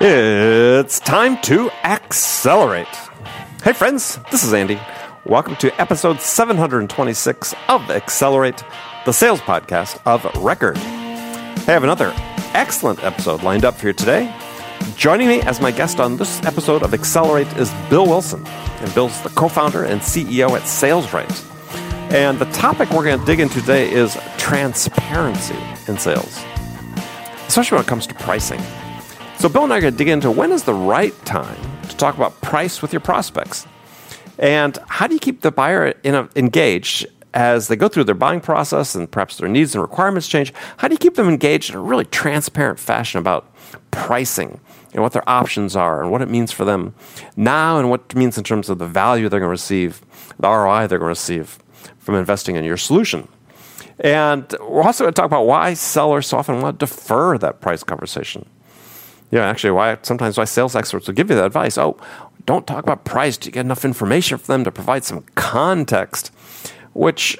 [0.00, 2.86] It's time to accelerate.
[3.64, 4.80] Hey, friends, this is Andy.
[5.24, 8.62] Welcome to episode 726 of Accelerate,
[9.04, 10.76] the sales podcast of record.
[10.76, 12.12] I have another
[12.54, 14.32] excellent episode lined up for you today.
[14.94, 18.46] Joining me as my guest on this episode of Accelerate is Bill Wilson.
[18.46, 21.44] And Bill's the co founder and CEO at SalesRight.
[22.12, 25.58] And the topic we're going to dig into today is transparency
[25.88, 26.42] in sales,
[27.48, 28.60] especially when it comes to pricing.
[29.38, 31.96] So, Bill and I are going to dig into when is the right time to
[31.96, 33.66] talk about price with your prospects,
[34.38, 38.40] and how do you keep the buyer a, engaged as they go through their buying
[38.40, 40.52] process and perhaps their needs and requirements change.
[40.78, 43.54] How do you keep them engaged in a really transparent fashion about
[43.90, 44.60] pricing
[44.92, 46.94] and what their options are and what it means for them
[47.36, 50.00] now and what it means in terms of the value they're going to receive,
[50.38, 51.58] the ROI they're going to receive
[51.98, 53.28] from investing in your solution?
[54.00, 57.82] And we're also going to talk about why sellers often want to defer that price
[57.82, 58.48] conversation.
[59.30, 61.76] Yeah, actually, why sometimes why sales experts will give you that advice.
[61.76, 61.98] Oh,
[62.46, 66.28] don't talk about price Do you get enough information for them to provide some context,
[66.94, 67.36] which,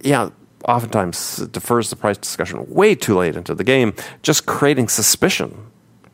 [0.00, 0.30] yeah,
[0.66, 5.66] oftentimes defers the price discussion way too late into the game, just creating suspicion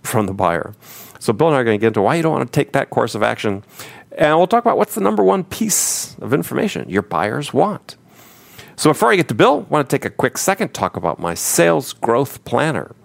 [0.03, 0.75] from the buyer.
[1.21, 2.73] So Bill and I are going to get into why you don't want to take
[2.73, 3.63] that course of action,
[4.19, 7.97] and we'll talk about what's the number one piece of information your buyers want.
[8.83, 10.97] So before I get to Bill, I want to take a quick second to talk
[10.97, 12.97] about my sales growth planner.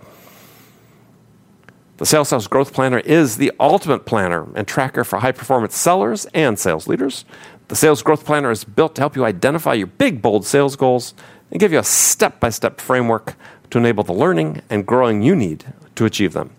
[1.98, 6.26] The Sales House Growth Planner is the ultimate planner and tracker for high performance sellers
[6.34, 7.26] and sales leaders.
[7.68, 11.14] The Sales Growth Planner is built to help you identify your big, bold sales goals
[11.52, 13.36] and give you a step by step framework
[13.70, 16.50] to enable the learning and growing you need to achieve them.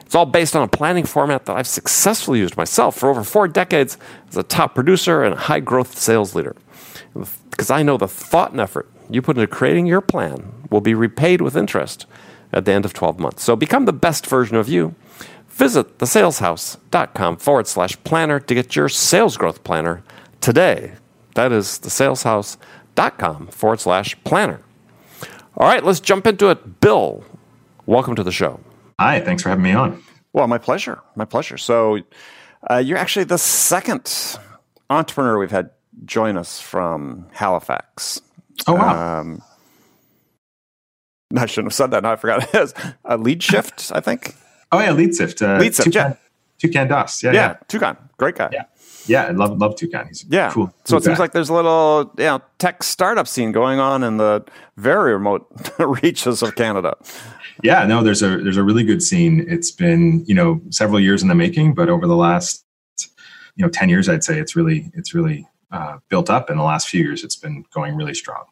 [0.00, 3.48] It's all based on a planning format that I've successfully used myself for over four
[3.48, 3.96] decades
[4.28, 6.54] as a top producer and high growth sales leader.
[7.14, 10.94] Because I know the thought and effort you put into creating your plan will be
[10.94, 12.06] repaid with interest
[12.52, 13.42] at the end of 12 months.
[13.42, 14.94] So become the best version of you.
[15.48, 20.02] Visit thesaleshouse.com forward slash planner to get your sales growth planner
[20.40, 20.92] today.
[21.34, 24.60] That is thesaleshouse.com forward slash planner.
[25.56, 26.80] All right, let's jump into it.
[26.80, 27.24] Bill,
[27.86, 28.60] welcome to the show.
[29.00, 30.02] Hi, thanks for having me on.
[30.32, 31.00] Well, my pleasure.
[31.16, 31.58] My pleasure.
[31.58, 32.00] So,
[32.70, 34.38] uh, you're actually the second
[34.90, 35.70] entrepreneur we've had
[36.04, 38.20] join us from Halifax.
[38.66, 39.20] Oh, wow.
[39.20, 39.42] Um,
[41.36, 42.02] I shouldn't have said that.
[42.02, 42.74] No, I forgot it is.
[43.04, 44.34] Uh, LeadShift, I think.
[44.72, 45.42] Oh yeah, LeadShift.
[45.46, 45.88] Uh, lead shift.
[45.88, 46.14] Tukan, yeah.
[46.58, 47.22] Tukan Das.
[47.22, 47.40] Yeah, yeah.
[47.40, 47.56] yeah.
[47.68, 47.96] Tukan.
[48.16, 48.48] Great guy.
[48.52, 48.64] Yeah.
[49.06, 50.06] Yeah, I love love Tukan.
[50.08, 50.50] He's yeah.
[50.50, 50.72] cool.
[50.84, 54.18] So it seems like there's a little you know tech startup scene going on in
[54.18, 54.44] the
[54.76, 55.46] very remote
[55.78, 56.94] reaches of Canada.
[57.62, 59.46] Yeah, no, there's a there's a really good scene.
[59.48, 62.64] It's been you know several years in the making, but over the last
[63.56, 66.50] you know ten years, I'd say it's really it's really uh, built up.
[66.50, 68.44] In the last few years, it's been going really strong.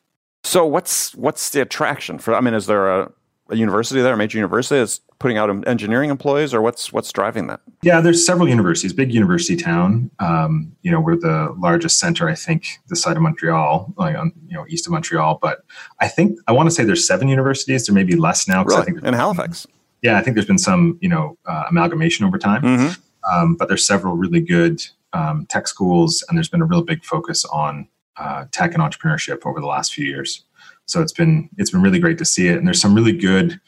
[0.44, 2.34] So what's what's the attraction for?
[2.34, 3.12] I mean, is there a,
[3.48, 7.46] a university there, a major university that's putting out engineering employees, or what's what's driving
[7.48, 7.60] that?
[7.82, 10.10] Yeah, there's several universities, big university town.
[10.18, 14.32] Um, you know, we're the largest center, I think, the side of Montreal, like on
[14.46, 15.38] you know east of Montreal.
[15.40, 15.64] But
[16.00, 17.86] I think I want to say there's seven universities.
[17.86, 18.64] There may be less now.
[18.64, 18.80] Really?
[18.80, 19.66] I think in Halifax.
[20.02, 22.62] Yeah, I think there's been some you know uh, amalgamation over time.
[22.62, 23.00] Mm-hmm.
[23.32, 24.80] Um, but there's several really good
[25.12, 29.46] um, tech schools, and there's been a real big focus on uh, tech and entrepreneurship
[29.46, 30.44] over the last few years.
[30.86, 33.60] So it's been it's been really great to see it, and there's some really good,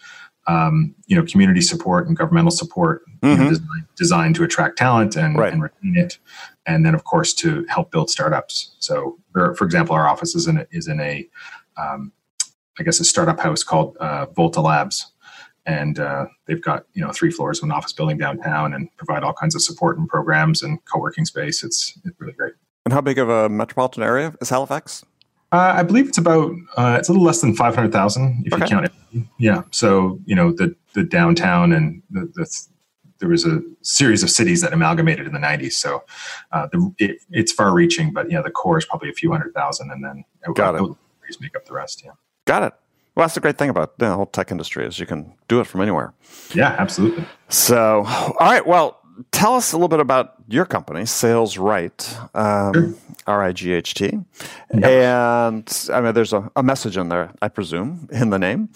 [0.47, 3.43] um, you know, community support and governmental support mm-hmm.
[3.43, 5.53] you know, designed, designed, to attract talent and, right.
[5.53, 6.19] and, retain it,
[6.67, 8.77] and then of course to help build startups.
[8.79, 11.29] So, for example, our office is in a, is in a,
[11.77, 12.13] um,
[12.79, 15.13] I guess a startup house called uh, Volta Labs,
[15.69, 19.23] and uh, they've got you know three floors of an office building downtown and provide
[19.23, 21.63] all kinds of support and programs and co-working space.
[21.63, 22.55] It's it's really great.
[22.85, 25.05] And how big of a metropolitan area is Halifax?
[25.53, 28.53] Uh, I believe it's about uh, it's a little less than five hundred thousand if
[28.55, 28.65] okay.
[28.65, 29.25] you count it.
[29.39, 32.67] Yeah, so you know the the downtown and the, the
[33.19, 35.73] there was a series of cities that amalgamated in the '90s.
[35.73, 36.03] So
[36.53, 39.91] uh, the, it, it's far-reaching, but yeah, the core is probably a few hundred thousand,
[39.91, 40.25] and then
[40.55, 40.97] got it.
[41.43, 42.03] Make up the rest.
[42.03, 42.13] Yeah,
[42.47, 42.73] got it.
[43.19, 45.65] Well, that's the great thing about the whole tech industry is you can do it
[45.65, 46.15] from anywhere.
[46.55, 47.25] Yeah, absolutely.
[47.49, 48.65] So, all right.
[48.65, 49.01] Well,
[49.33, 53.95] tell us a little bit about your company, Sales Right, um, R I G H
[53.95, 54.21] T.
[54.71, 58.69] And I mean, there's a, a, message in there, I presume, in the name.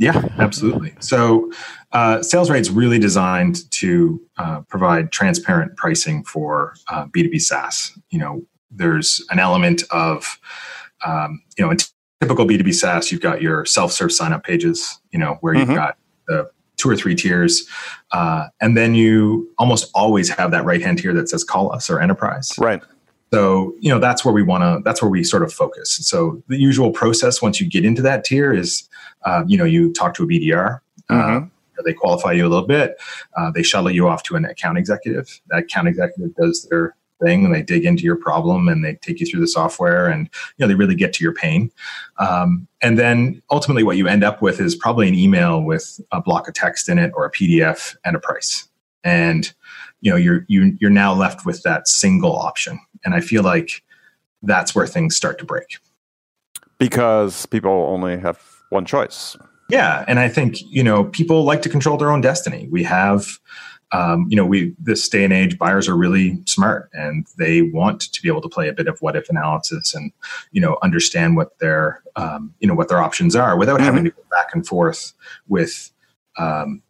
[0.00, 0.92] Yeah, absolutely.
[0.98, 1.52] So,
[1.92, 7.96] uh, Sales Right's really designed to uh, provide transparent pricing for uh, B2B SaaS.
[8.10, 10.40] You know, there's an element of,
[11.06, 11.70] um, you know,
[12.20, 15.68] typical B2B SaaS, you've got your self serve sign up pages, you know, where you've
[15.68, 15.76] mm-hmm.
[15.76, 15.96] got
[16.28, 17.66] the two or three tiers.
[18.12, 21.88] Uh, and then you almost always have that right hand tier that says call us
[21.88, 22.52] or enterprise.
[22.58, 22.82] Right.
[23.32, 25.90] So, you know, that's where we want to, that's where we sort of focus.
[25.90, 28.88] So the usual process once you get into that tier is,
[29.24, 30.80] uh, you know, you talk to a BDR
[31.10, 31.44] Mm-hmm.
[31.44, 32.96] Uh, they qualify you a little bit.
[33.36, 35.40] Uh, they shuttle you off to an account executive.
[35.48, 39.20] That account executive does their thing and they dig into your problem and they take
[39.20, 41.70] you through the software and you know they really get to your pain.
[42.18, 46.20] Um, and then ultimately what you end up with is probably an email with a
[46.20, 48.68] block of text in it or a pdf and a price.
[49.04, 49.52] And
[50.00, 52.78] you know you're you, you're now left with that single option.
[53.04, 53.82] And i feel like
[54.42, 55.78] that's where things start to break.
[56.78, 58.40] Because people only have
[58.70, 59.36] one choice.
[59.68, 60.04] Yeah.
[60.06, 62.68] And i think you know people like to control their own destiny.
[62.70, 63.38] We have
[63.96, 68.00] um, you know, we this day and age, buyers are really smart and they want
[68.12, 70.12] to be able to play a bit of what if analysis and
[70.52, 73.84] you know understand what their um, you know what their options are without mm-hmm.
[73.84, 75.14] having to go back and forth
[75.48, 75.90] with
[76.36, 76.82] um,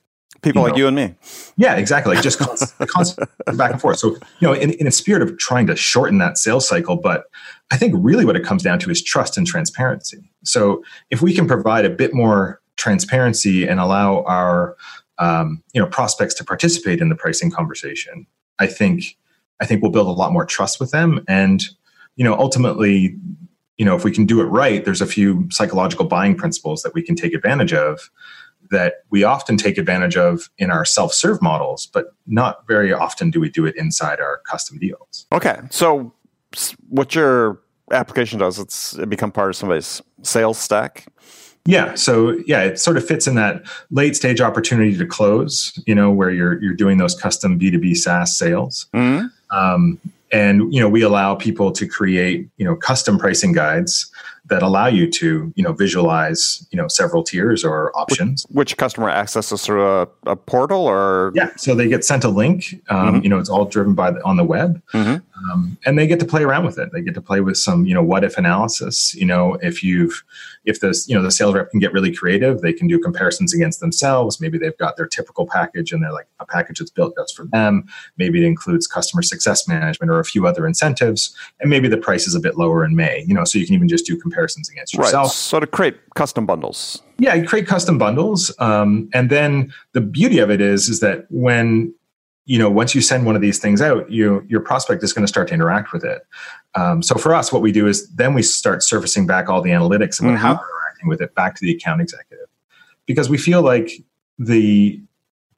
[0.42, 1.14] people you like know, you and me.
[1.56, 2.14] Yeah, exactly.
[2.14, 3.98] Like just constant, constant back and forth.
[3.98, 7.26] So you know, in, in a spirit of trying to shorten that sales cycle, but
[7.70, 10.28] I think really what it comes down to is trust and transparency.
[10.42, 14.76] So if we can provide a bit more transparency and allow our
[15.18, 18.26] um, you know prospects to participate in the pricing conversation,
[18.58, 19.16] I think
[19.60, 21.24] I think we'll build a lot more trust with them.
[21.28, 21.64] And
[22.16, 23.16] you know, ultimately,
[23.76, 26.94] you know, if we can do it right, there's a few psychological buying principles that
[26.94, 28.10] we can take advantage of
[28.70, 33.40] that we often take advantage of in our self-serve models, but not very often do
[33.40, 35.26] we do it inside our custom deals.
[35.30, 36.12] Okay, so
[36.88, 37.60] what your
[37.92, 41.06] application does, it's it become part of somebody's sales stack.
[41.66, 41.94] Yeah.
[41.94, 46.10] So yeah, it sort of fits in that late stage opportunity to close, you know,
[46.10, 48.86] where you're you're doing those custom B2B SaaS sales.
[48.94, 49.26] Mm-hmm.
[49.56, 49.98] Um,
[50.32, 54.10] and you know, we allow people to create, you know, custom pricing guides
[54.48, 58.46] that allow you to you know visualize you know several tiers or options.
[58.50, 61.32] Which, customer accesses through a, a, portal or?
[61.34, 63.24] Yeah so they get sent a link um, mm-hmm.
[63.24, 64.82] you know it's all driven by the, on the web.
[64.92, 65.50] Mm-hmm.
[65.50, 66.90] um, and they get to play around with it.
[66.92, 69.14] They get to play with some you know what if analysis.
[69.14, 70.22] You know if you've
[70.64, 73.54] if this you know the sales rep can get really creative they can do comparisons
[73.54, 74.40] against themselves.
[74.40, 77.46] Maybe they've got their typical package and they're like a package that's built just for
[77.46, 77.86] them.
[78.16, 81.34] Maybe it includes customer success management or a few other incentives.
[81.60, 83.74] And maybe the price is a bit lower in may you know so you can
[83.74, 85.26] even just do comparisons comparisons against yourself.
[85.26, 85.32] Right.
[85.32, 87.02] So to create custom bundles.
[87.18, 91.26] Yeah, you create custom bundles, um, and then the beauty of it is is that
[91.30, 91.94] when
[92.44, 95.24] you know once you send one of these things out, you your prospect is going
[95.24, 96.22] to start to interact with it.
[96.74, 99.70] Um, so for us, what we do is then we start surfacing back all the
[99.70, 100.36] analytics about mm-hmm.
[100.36, 102.48] how they're interacting with it back to the account executive,
[103.06, 103.90] because we feel like
[104.38, 105.00] the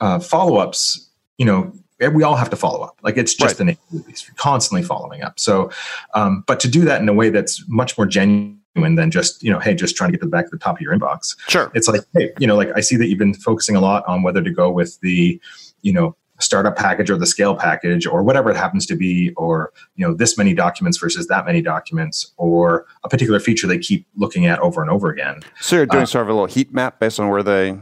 [0.00, 1.72] uh, follow ups, you know,
[2.12, 2.96] we all have to follow up.
[3.02, 3.58] Like it's just right.
[3.58, 5.40] the nature of You're constantly following up.
[5.40, 5.72] So,
[6.14, 9.50] um, but to do that in a way that's much more genuine than just you
[9.50, 11.36] know hey just trying to get to the back of the top of your inbox.
[11.48, 11.70] Sure.
[11.74, 14.22] It's like hey you know like i see that you've been focusing a lot on
[14.22, 15.40] whether to go with the
[15.82, 19.72] you know startup package or the scale package or whatever it happens to be or
[19.96, 24.06] you know this many documents versus that many documents or a particular feature they keep
[24.16, 25.40] looking at over and over again.
[25.60, 27.78] So you're doing uh, sort of a little heat map based on where they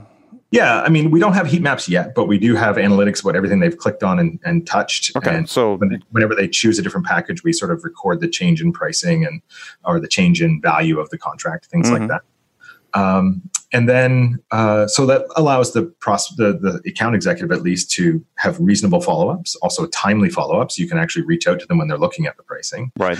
[0.52, 3.34] yeah, I mean, we don't have heat maps yet, but we do have analytics about
[3.34, 5.16] everything they've clicked on and, and touched.
[5.16, 8.28] Okay, and so when whenever they choose a different package, we sort of record the
[8.28, 9.42] change in pricing and
[9.84, 12.06] or the change in value of the contract, things mm-hmm.
[12.06, 12.98] like that.
[12.98, 17.90] Um, and then, uh, so that allows the, pros- the the account executive at least
[17.92, 20.78] to have reasonable follow ups, also timely follow ups.
[20.78, 23.18] You can actually reach out to them when they're looking at the pricing, right?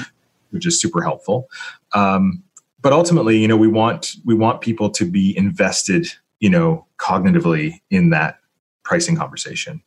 [0.50, 1.50] Which is super helpful.
[1.92, 2.44] Um,
[2.80, 6.06] but ultimately, you know, we want we want people to be invested
[6.46, 8.38] you know, cognitively in that
[8.84, 9.82] pricing conversation.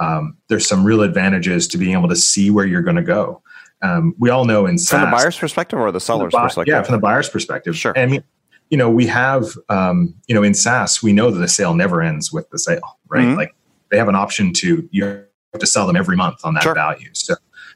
[0.00, 3.42] Um, there's some real advantages to being able to see where you're going to go.
[3.82, 6.72] Um, we all know in SaaS, from the buyer's perspective or the seller's the perspective.
[6.72, 7.76] Yeah, from the buyer's perspective.
[7.76, 7.92] Sure.
[7.98, 8.22] I mean,
[8.70, 12.00] you know, we have, um, you know, in SaaS, we know that the sale never
[12.00, 13.24] ends with the sale, right?
[13.24, 13.36] Mm-hmm.
[13.36, 13.56] Like
[13.90, 15.26] they have an option to you have
[15.58, 16.74] to sell them every month on that sure.
[16.74, 17.10] value.
[17.14, 17.34] So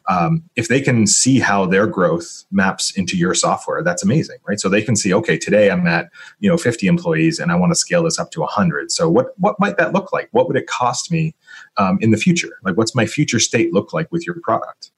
[0.09, 4.59] um, if they can see how their growth maps into your software, that's amazing, right?
[4.59, 6.09] So they can see, okay, today I'm at
[6.40, 8.90] you know 50 employees and I want to scale this up to 100.
[8.90, 10.28] So what what might that look like?
[10.33, 11.35] What would it cost me
[11.76, 12.59] um, in the future?
[12.64, 14.90] Like, what's my future state look like with your product?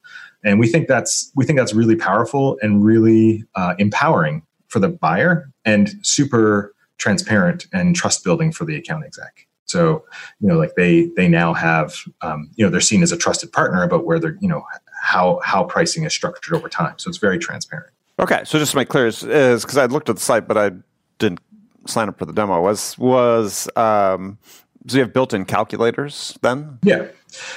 [0.44, 4.88] And we think that's we think that's really powerful and really uh, empowering for the
[4.88, 9.46] buyer and super transparent and trust building for the account exec.
[9.64, 10.04] So,
[10.40, 13.52] you know, like they they now have, um, you know, they're seen as a trusted
[13.52, 14.64] partner, but where they're, you know,
[15.02, 16.94] how how pricing is structured over time.
[16.98, 17.90] So it's very transparent.
[18.20, 20.70] Okay, so just to make clear, is because I looked at the site, but I
[21.18, 21.40] didn't
[21.86, 22.60] sign up for the demo.
[22.62, 24.38] Was was um,
[24.86, 26.78] so you have built-in calculators then?
[26.82, 26.94] Yeah.
[26.96, 27.12] Okay.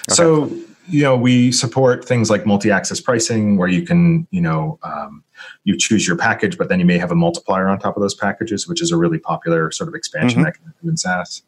[0.10, 0.52] So
[0.88, 5.24] you know we support things like multi-axis pricing, where you can you know um,
[5.64, 8.16] you choose your package, but then you may have a multiplier on top of those
[8.16, 10.46] packages, which is a really popular sort of expansion mm-hmm.
[10.46, 11.44] mechanism in SaaS.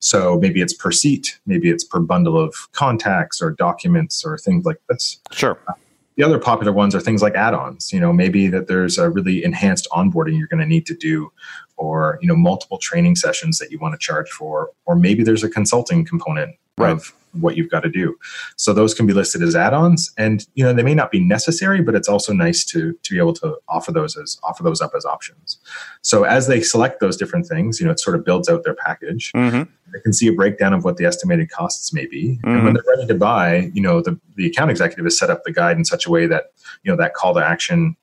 [0.00, 4.64] So maybe it's per seat, maybe it's per bundle of contacts or documents or things
[4.64, 5.20] like this.
[5.30, 5.58] Sure.
[5.68, 5.74] Uh,
[6.16, 7.92] the other popular ones are things like add-ons.
[7.92, 11.32] You know, maybe that there's a really enhanced onboarding you're going to need to do,
[11.80, 15.42] or you know multiple training sessions that you want to charge for or maybe there's
[15.42, 16.92] a consulting component right.
[16.92, 18.16] of what you've got to do
[18.56, 21.80] so those can be listed as add-ons and you know they may not be necessary
[21.80, 24.92] but it's also nice to to be able to offer those as offer those up
[24.96, 25.58] as options
[26.02, 28.74] so as they select those different things you know it sort of builds out their
[28.74, 29.62] package mm-hmm.
[29.92, 32.48] they can see a breakdown of what the estimated costs may be mm-hmm.
[32.48, 35.44] and when they're ready to buy you know the, the account executive has set up
[35.44, 36.46] the guide in such a way that
[36.82, 37.96] you know that call to action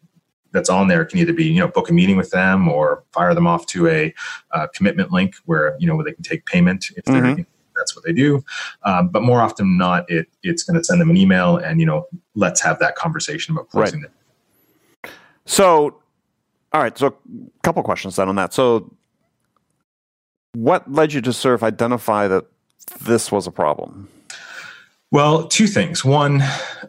[0.51, 3.33] that's on there can either be you know book a meeting with them or fire
[3.33, 4.13] them off to a
[4.51, 7.41] uh, commitment link where you know where they can take payment if mm-hmm
[7.77, 8.43] that's what they do.
[8.83, 11.79] Um, but more often than not, it it's going to send them an email and
[11.79, 14.09] you know let's have that conversation about closing right.
[15.05, 15.11] it.
[15.45, 16.01] So,
[16.73, 16.97] all right.
[16.97, 17.13] So, a
[17.63, 18.53] couple questions then on that.
[18.53, 18.93] So,
[20.53, 22.45] what led you to sort of identify that
[23.01, 24.09] this was a problem?
[25.11, 26.03] Well, two things.
[26.03, 26.43] One,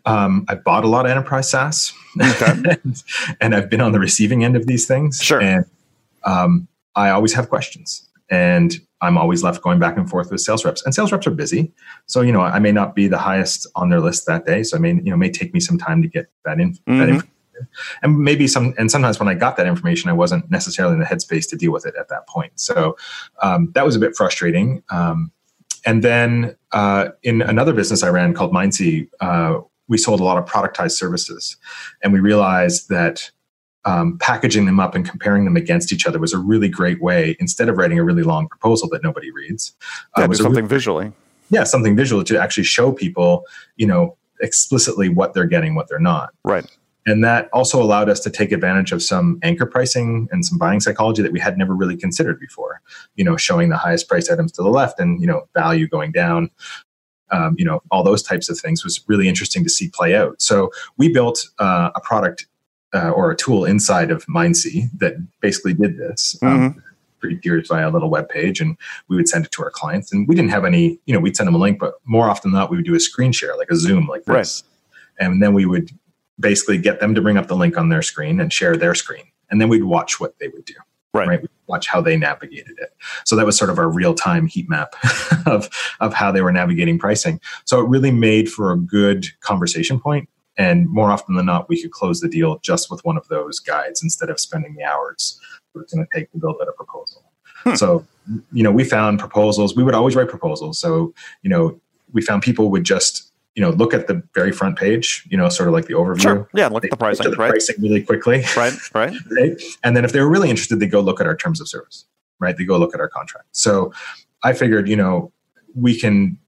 [0.05, 2.77] um, I've bought a lot of enterprise SaaS, okay.
[3.41, 5.21] and I've been on the receiving end of these things.
[5.23, 5.41] Sure.
[5.41, 5.65] And
[6.25, 10.65] um, I always have questions, and I'm always left going back and forth with sales
[10.65, 11.73] reps, and sales reps are busy.
[12.07, 14.65] So you know, I may not be the highest on their list that day.
[14.65, 16.73] So I mean, you know, it may take me some time to get that in.
[16.73, 16.99] Mm-hmm.
[16.99, 17.35] That information.
[18.03, 21.07] And maybe some, and sometimes when I got that information, I wasn't necessarily in the
[21.07, 22.53] headspace to deal with it at that point.
[22.55, 22.97] So
[23.43, 24.83] um, that was a bit frustrating.
[24.91, 25.33] Um,
[25.89, 30.37] and then uh, in another business I ran called Mindsea, uh, we sold a lot
[30.37, 31.57] of productized services,
[32.03, 33.31] and we realized that
[33.87, 37.39] um, packaging them up and comparing them against each other was a really great way
[37.41, 39.75] instead of writing a really long proposal that nobody reads.
[40.15, 41.13] Uh, was something really, visually.
[41.49, 45.99] Yeah, something visual to actually show people, you know, explicitly what they're getting, what they're
[45.99, 46.35] not.
[46.45, 46.67] Right.
[47.09, 50.81] And that also allowed us to take advantage of some anchor pricing and some buying
[50.81, 52.83] psychology that we had never really considered before.
[53.17, 56.13] You know, showing the highest price items to the left and you know value going
[56.13, 56.51] down.
[57.31, 60.41] Um, you know, all those types of things was really interesting to see play out.
[60.41, 62.47] So we built uh, a product
[62.95, 66.39] uh, or a tool inside of Mindsea that basically did this.
[66.43, 66.79] Um, mm-hmm.
[67.21, 68.77] Via a little web page and
[69.09, 71.37] we would send it to our clients and we didn't have any you know we'd
[71.37, 73.57] send them a link but more often than not we would do a screen share
[73.57, 74.63] like a zoom like this
[75.19, 75.27] right.
[75.27, 75.91] and then we would
[76.41, 79.25] basically get them to bring up the link on their screen and share their screen
[79.51, 80.75] and then we'd watch what they would do
[81.15, 81.41] right, right?
[81.41, 82.91] We'd watch how they navigated it
[83.25, 84.95] so that was sort of our real-time heat map
[85.47, 85.69] of
[86.01, 90.29] of how they were navigating pricing so it really made for a good conversation point.
[90.57, 93.61] and more often than not, we could close the deal just with one of those
[93.61, 95.41] guides instead of spending the hours
[95.83, 97.25] it's going to take to build out a proposal.
[97.65, 97.75] Hmm.
[97.75, 98.07] So,
[98.53, 99.77] you know, we found proposals.
[99.77, 100.79] We would always write proposals.
[100.79, 101.81] So, you know,
[102.13, 103.28] we found people would just,
[103.59, 106.21] you know, look at the very front page, you know, sort of like the overview.
[106.21, 106.49] Sure.
[106.55, 107.51] Yeah, look at the pricing, the right?
[107.51, 108.45] pricing really quickly.
[108.57, 109.13] Right, right.
[109.33, 109.61] right.
[109.83, 112.05] And then if they were really interested, they go look at our terms of service,
[112.39, 112.57] right?
[112.57, 113.49] They go look at our contract.
[113.51, 113.93] So
[114.45, 115.33] I figured, you know,
[115.75, 116.39] we can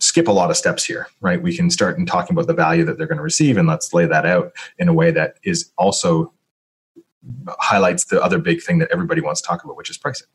[0.00, 1.42] skip a lot of steps here, right?
[1.42, 3.92] We can start in talking about the value that they're going to receive, and let's
[3.92, 6.32] lay that out in a way that is also
[7.60, 10.28] highlights the other big thing that everybody wants to talk about, which is pricing.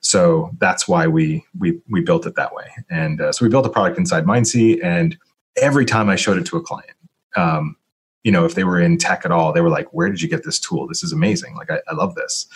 [0.00, 3.66] So that's why we we we built it that way, and uh, so we built
[3.66, 5.18] a product inside Mindsea, and
[5.60, 6.96] every time I showed it to a client.
[7.36, 7.76] Um,
[8.24, 10.28] you know, if they were in tech at all, they were like, "Where did you
[10.28, 10.86] get this tool?
[10.86, 11.54] This is amazing!
[11.56, 12.46] Like, I, I love this."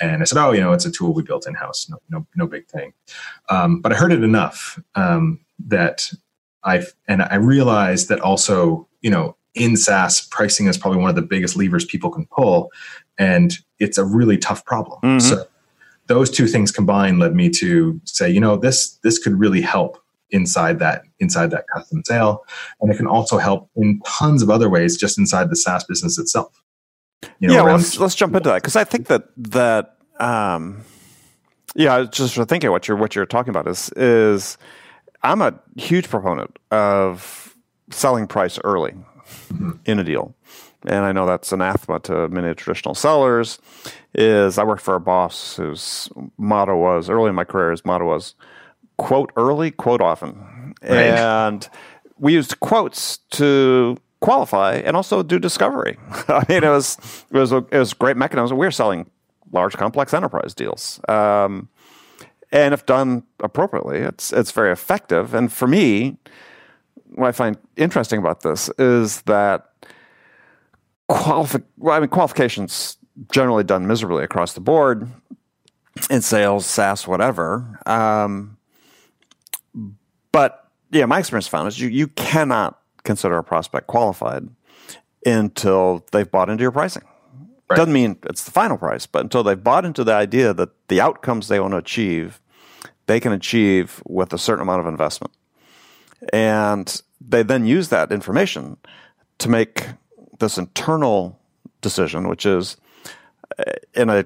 [0.00, 1.88] And I said, "Oh, you know, it's a tool we built in house.
[1.88, 2.92] No, no, no big thing."
[3.48, 6.10] Um, but I heard it enough um, that
[6.64, 11.16] I and I realized that also, you know, in SaaS, pricing is probably one of
[11.16, 12.70] the biggest levers people can pull,
[13.18, 14.98] and it's a really tough problem.
[15.02, 15.18] Mm-hmm.
[15.20, 15.44] So
[16.06, 20.02] those two things combined led me to say, you know, this this could really help
[20.32, 22.44] inside that inside that custom sale,
[22.80, 26.18] and it can also help in tons of other ways just inside the SaaS business
[26.18, 26.60] itself.
[27.38, 30.82] You know, yeah, well, let's let's jump into that because I think that that um,
[31.74, 34.58] yeah, I was just thinking what you're what you're talking about is is
[35.22, 37.56] I'm a huge proponent of
[37.90, 38.92] selling price early
[39.48, 39.72] mm-hmm.
[39.84, 40.34] in a deal.
[40.84, 43.58] And I know that's anathema to many traditional sellers.
[44.14, 46.08] Is I worked for a boss whose
[46.38, 47.70] motto was early in my career.
[47.70, 48.34] His motto was
[49.02, 50.90] quote early, quote often, right.
[50.90, 51.68] and
[52.18, 55.98] we used quotes to qualify and also do discovery.
[56.28, 56.96] I mean, it was
[57.30, 58.56] it was a, it was a great mechanism.
[58.56, 59.10] We were selling
[59.50, 61.00] large, complex enterprise deals.
[61.08, 61.68] Um,
[62.52, 65.34] and if done appropriately, it's it's very effective.
[65.34, 66.16] And for me,
[67.14, 69.72] what I find interesting about this is that
[71.10, 72.98] qualifi- well, I mean, qualifications
[73.32, 75.08] generally done miserably across the board
[76.08, 77.80] in sales, SaaS, whatever.
[77.84, 78.51] Um,
[80.32, 84.48] but yeah, my experience found is you you cannot consider a prospect qualified
[85.24, 87.04] until they've bought into your pricing.
[87.70, 87.76] Right.
[87.76, 91.00] Doesn't mean it's the final price, but until they've bought into the idea that the
[91.00, 92.40] outcomes they want to achieve
[93.06, 95.32] they can achieve with a certain amount of investment.
[96.32, 98.76] And they then use that information
[99.38, 99.86] to make
[100.38, 101.38] this internal
[101.80, 102.76] decision, which is
[103.58, 104.24] uh, in a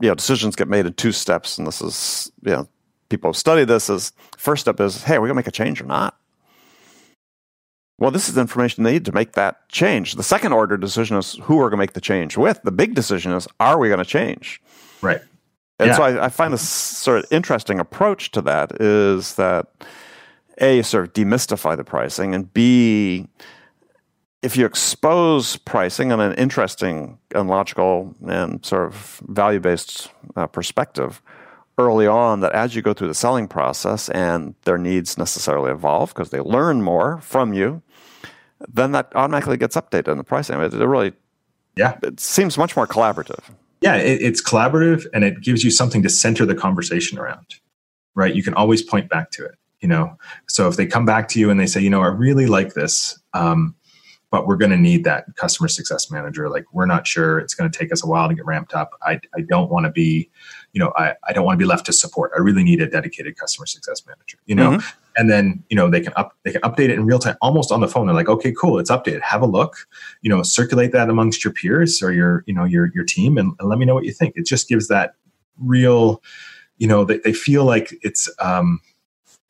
[0.00, 2.68] you know decisions get made in two steps, and this is you know
[3.12, 5.86] people study this as first step is hey, are we gonna make a change or
[5.86, 6.18] not?
[7.98, 10.14] Well, this is the information they need to make that change.
[10.14, 12.60] The second order decision is who we're going to make the change with.
[12.64, 14.60] The big decision is are we going to change?
[15.02, 15.20] Right.
[15.78, 15.96] And Yeah.
[15.96, 19.66] so I, I find this sort of interesting approach to that is that
[20.58, 23.28] a sort of demystify the pricing and b
[24.42, 30.46] if you expose pricing in an interesting and logical and sort of value based uh,
[30.48, 31.22] perspective
[31.78, 36.10] early on, that as you go through the selling process and their needs necessarily evolve
[36.14, 37.82] because they learn more from you,
[38.68, 40.60] then that automatically gets updated in the pricing.
[40.60, 41.12] It, it really
[41.76, 41.96] Yeah.
[42.02, 43.40] it seems much more collaborative.
[43.80, 47.46] Yeah, it, it's collaborative and it gives you something to center the conversation around,
[48.14, 48.34] right?
[48.34, 50.16] You can always point back to it, you know.
[50.48, 52.74] So if they come back to you and they say, you know, I really like
[52.74, 53.74] this, um,
[54.32, 56.48] but we're going to need that customer success manager.
[56.48, 57.38] Like, we're not sure.
[57.38, 58.98] It's going to take us a while to get ramped up.
[59.02, 60.30] I, I don't want to be,
[60.72, 62.32] you know, I, I don't want to be left to support.
[62.34, 64.80] I really need a dedicated customer success manager, you know.
[65.18, 67.70] And then, you know, they can up they can update it in real time, almost
[67.70, 68.06] on the phone.
[68.06, 69.20] They're like, okay, cool, it's updated.
[69.20, 69.86] Have a look,
[70.22, 73.52] you know, circulate that amongst your peers or your, you know, your your team, and,
[73.60, 74.34] and let me know what you think.
[74.36, 75.14] It just gives that
[75.58, 76.22] real,
[76.78, 78.80] you know, they, they feel like it's um,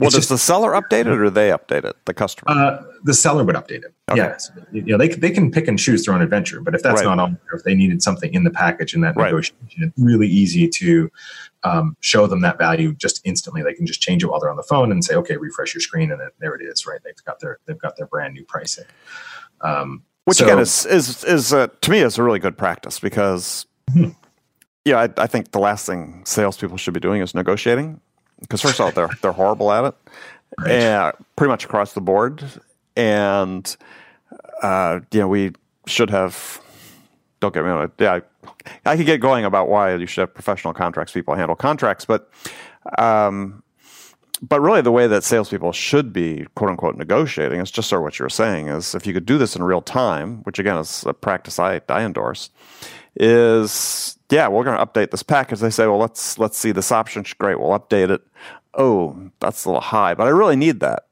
[0.00, 1.94] Well, It's does just- the seller update it or they update it?
[2.06, 2.50] The customer.
[2.50, 3.94] uh, the seller would update it.
[4.10, 4.16] Okay.
[4.20, 7.00] Yes, you know they they can pick and choose their own adventure, but if that's
[7.02, 7.04] Right.
[7.16, 9.26] not on, there, if they needed something in the package in that Right.
[9.26, 11.10] negotiation, it's really easy to
[11.64, 13.62] um, show them that value just instantly.
[13.62, 15.80] They can just change it while they're on the phone and say, "Okay, refresh your
[15.80, 16.84] screen," and then there it is.
[16.86, 16.98] Right?
[17.04, 18.84] They've got their they've got their brand new pricing.
[19.60, 22.98] Um, Which so- again is is is uh, to me is a really good practice
[22.98, 24.16] because Mhm.
[24.84, 28.00] yeah, I, I think the last thing salespeople should be doing is negotiating
[28.42, 29.94] because first of all they're they're horrible at it,
[30.58, 30.70] Right.
[30.72, 32.44] and pretty much across the board,
[32.96, 33.74] and
[34.62, 35.52] uh, you know we
[35.86, 36.60] should have.
[37.40, 37.90] Don't get me wrong.
[37.98, 38.20] Yeah,
[38.84, 42.04] I, I could get going about why you should have professional contracts people handle contracts,
[42.04, 42.30] but
[42.98, 43.62] um,
[44.42, 48.04] but really the way that salespeople should be quote unquote negotiating is just sort of
[48.04, 50.76] what you were saying is if you could do this in real time, which again
[50.76, 52.50] is a practice I, I endorse,
[53.16, 55.60] is yeah, we're going to update this package.
[55.60, 57.24] They say, well, let's let's see this option.
[57.38, 58.22] Great, we'll update it.
[58.74, 61.06] Oh, that's a little high, but I really need that.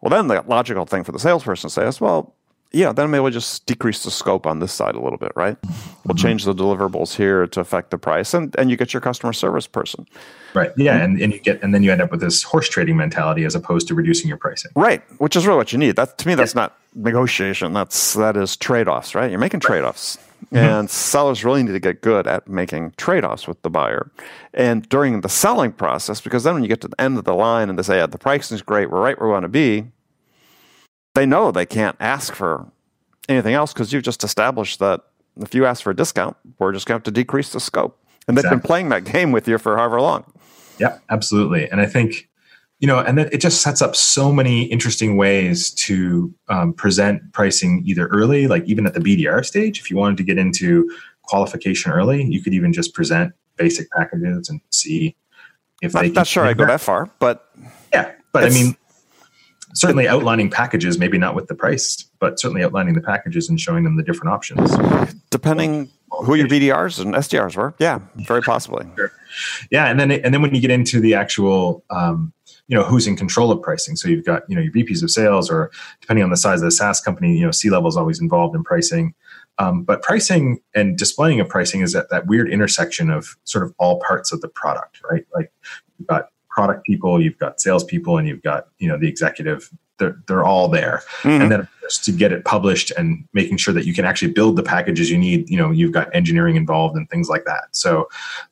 [0.00, 2.34] Well, then the logical thing for the salesperson to say is, well,
[2.74, 5.56] yeah, then maybe we'll just decrease the scope on this side a little bit, right?
[6.04, 9.32] We'll change the deliverables here to affect the price, and, and you get your customer
[9.32, 10.06] service person.
[10.54, 12.96] right, yeah, and, and you get and then you end up with this horse trading
[12.96, 14.72] mentality as opposed to reducing your pricing.
[14.74, 15.94] Right, which is really what you need.
[15.94, 17.72] That to me, that's not negotiation.
[17.72, 19.30] That's that is trade offs, right?
[19.30, 20.56] You're making trade offs, Mm-hmm.
[20.56, 24.10] and sellers really need to get good at making trade offs with the buyer.
[24.52, 27.34] And during the selling process, because then when you get to the end of the
[27.34, 28.90] line and they say, "Yeah, the pricing is great.
[28.90, 29.86] We're right where we want to be,"
[31.14, 32.66] they know they can't ask for
[33.28, 35.02] anything else because you've just established that
[35.40, 37.98] if you ask for a discount, we're just going to have to decrease the scope.
[38.26, 40.24] And they've been playing that game with you for however long.
[40.78, 41.68] Yeah, absolutely.
[41.68, 42.28] And I think,
[42.84, 47.32] you know, and then it just sets up so many interesting ways to um, present
[47.32, 49.80] pricing either early, like even at the BDR stage.
[49.80, 54.50] If you wanted to get into qualification early, you could even just present basic packages
[54.50, 55.16] and see
[55.80, 56.08] if they.
[56.08, 57.48] Not, not sure I go that far, but
[57.90, 58.76] Yeah, but I mean,
[59.72, 63.84] certainly outlining packages, maybe not with the price, but certainly outlining the packages and showing
[63.84, 64.76] them the different options.
[65.30, 68.86] depending who your BDRs and SDRs were, yeah, very possibly.
[69.70, 72.32] Yeah, and then and then when you get into the actual, um,
[72.68, 73.94] you know, who's in control of pricing.
[73.96, 76.66] So you've got you know your VPs of sales, or depending on the size of
[76.66, 79.14] the SaaS company, you know, C level is always involved in pricing.
[79.58, 83.72] Um, but pricing and displaying of pricing is at that weird intersection of sort of
[83.78, 85.24] all parts of the product, right?
[85.34, 85.52] Like
[85.98, 89.70] you've got product people, you've got salespeople, and you've got you know the executive.
[89.98, 91.40] They're they're all there, Mhm.
[91.42, 94.62] and then to get it published and making sure that you can actually build the
[94.62, 95.48] packages you need.
[95.48, 97.64] You know, you've got engineering involved and things like that.
[97.72, 98.08] So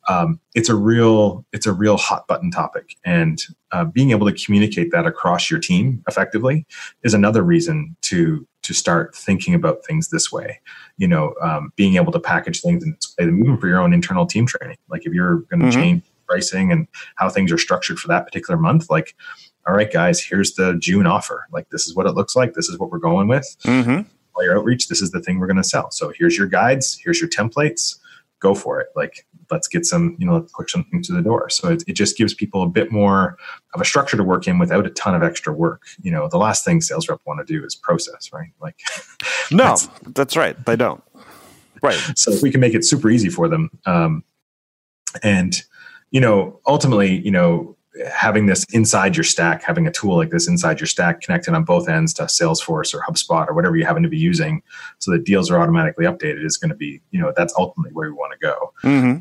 [0.07, 3.41] um, it's a real it's a real hot button topic, and
[3.71, 6.65] uh, being able to communicate that across your team effectively
[7.03, 10.59] is another reason to to start thinking about things this way.
[10.97, 12.95] You know, um, being able to package things and
[13.39, 14.77] even for your own internal team training.
[14.89, 15.73] Like if you're going to Mhm.
[15.73, 19.15] change pricing and how things are structured for that particular month, like.
[19.67, 20.21] All right, guys.
[20.23, 21.47] Here's the June offer.
[21.51, 22.53] Like, this is what it looks like.
[22.53, 24.01] This is what we're going with Mm-hmm.
[24.35, 25.89] all your outreach, this is the thing we're going to sell.
[25.91, 27.97] So here's your guides, here's your templates,
[28.39, 28.87] go for it.
[28.95, 31.49] Like let's get some, you know, let's push something to the door.
[31.49, 33.37] So it, it just gives people a bit more
[33.73, 35.83] of a structure to work in without a ton of extra work.
[36.01, 38.49] You know, the last thing sales rep want to do is process, right?
[38.61, 38.79] Like,
[39.51, 40.65] No, That's- that's right.
[40.65, 41.03] They don't.
[41.81, 41.99] Right.
[42.15, 44.23] so if we can make it super easy for them, um,
[45.21, 45.61] and
[46.11, 47.75] you know, ultimately, you know,
[48.11, 51.63] having this inside your stack, having a tool like this inside your stack connected on
[51.63, 54.63] both ends to Salesforce or HubSpot or whatever you happen to be using,
[54.99, 58.09] so that deals are automatically updated is going to be, you know, that's ultimately where
[58.09, 58.73] we want to go.
[58.83, 59.19] Mm-hmm.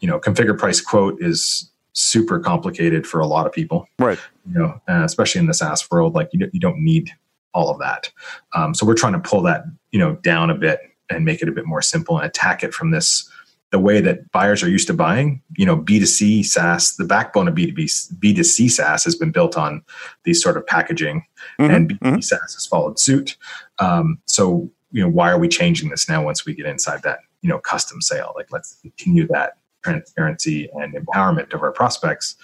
[0.00, 3.86] you know, configure price quote is super complicated for a lot of people.
[3.98, 4.18] Right.
[4.46, 7.10] You know, uh, especially in the SaaS world, like you, you don't need
[7.52, 8.10] all of that.
[8.54, 11.48] Um, so we're trying to pull that, you know, down a bit and make it
[11.48, 13.28] a bit more simple and attack it from this
[13.70, 15.42] the way that buyers are used to buying.
[15.56, 19.82] You know, B2C SaaS, the backbone of B2B B2C SaaS has been built on
[20.24, 21.24] these sort of packaging,
[21.58, 21.72] mm-hmm.
[21.72, 22.20] and B2B mm-hmm.
[22.20, 23.36] SaaS has followed suit.
[23.78, 27.20] Um, so, you know, why are we changing this now once we get inside that,
[27.42, 28.32] you know, custom sale?
[28.34, 32.36] Like, let's continue that transparency and empowerment of our prospects,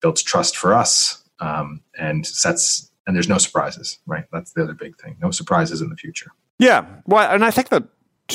[0.00, 4.26] builds trust for us, um, and sets and there's no surprises, right?
[4.32, 5.16] That's the other big thing.
[5.20, 6.30] No surprises in the future.
[6.58, 7.84] Yeah, well, and I think that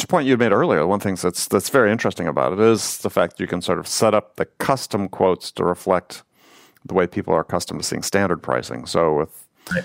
[0.02, 3.40] point you made earlier, one thing that's that's very interesting about it is the fact
[3.40, 6.24] you can sort of set up the custom quotes to reflect
[6.86, 8.86] the way people are accustomed to seeing standard pricing.
[8.86, 9.84] So with right.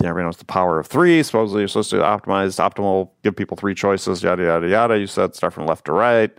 [0.00, 1.22] yeah, everybody knows the power of three.
[1.22, 4.98] Supposedly you're supposed to optimize optimal, give people three choices, yada yada yada.
[4.98, 6.30] You said start from left to right.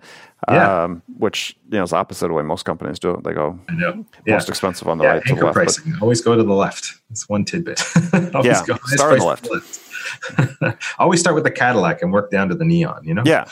[0.49, 0.83] Yeah.
[0.83, 3.23] Um, which you know is opposite of the way most companies do it.
[3.23, 3.93] They go yeah.
[4.27, 5.55] most expensive on the yeah, right to the left.
[5.55, 5.91] Pricing.
[5.93, 6.93] But, always go to the left.
[7.09, 7.81] It's one tidbit.
[8.13, 9.49] yeah, go, start on the left.
[9.51, 9.84] left.
[10.99, 13.03] always start with the Cadillac and work down to the neon.
[13.03, 13.23] You know.
[13.25, 13.45] Yeah.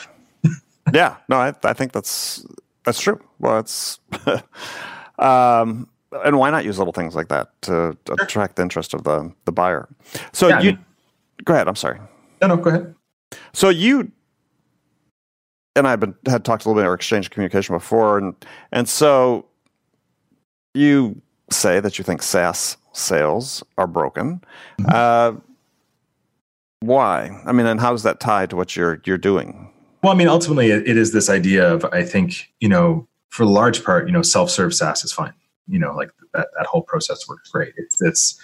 [0.92, 1.16] yeah.
[1.28, 2.44] No, I, I think that's
[2.84, 3.20] that's true.
[3.38, 3.98] Well, it's.
[5.18, 5.88] um,
[6.24, 9.52] and why not use little things like that to, attract the interest of the the
[9.52, 9.88] buyer?
[10.32, 10.84] So yeah, you, I mean,
[11.44, 11.68] go ahead.
[11.68, 12.00] I'm sorry.
[12.40, 12.94] No, no, go ahead.
[13.52, 14.12] So you
[15.76, 18.34] and I've been had talked a little bit or exchanged communication before, and
[18.72, 19.46] and so
[20.74, 24.42] you say that you think SaaS sales are broken.
[24.78, 24.86] Mm-hmm.
[24.92, 25.40] Uh,
[26.80, 27.40] why?
[27.44, 29.70] I mean, and how does that tie to what you're you're doing?
[30.02, 33.50] Well, I mean, ultimately, it, is this idea of I think you know, for the
[33.50, 35.34] large part, you know, self-serve SaaS is fine.
[35.66, 37.72] You know, like that that whole process works great.
[37.76, 38.40] It's it's